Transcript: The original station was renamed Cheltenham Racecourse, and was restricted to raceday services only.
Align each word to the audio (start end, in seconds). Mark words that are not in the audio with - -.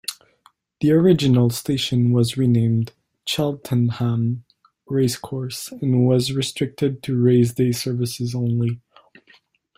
The 0.79 0.91
original 0.93 1.51
station 1.51 2.11
was 2.11 2.35
renamed 2.35 2.93
Cheltenham 3.23 4.45
Racecourse, 4.87 5.71
and 5.73 6.07
was 6.07 6.31
restricted 6.33 7.03
to 7.03 7.13
raceday 7.15 7.71
services 7.75 8.33
only. 8.33 8.81